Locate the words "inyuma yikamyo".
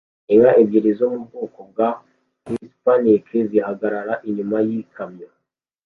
4.27-5.29